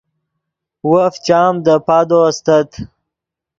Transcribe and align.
وف 0.89 1.13
چام 1.25 1.53
دے 1.65 1.75
پادو 1.87 2.19
استت 2.29 2.69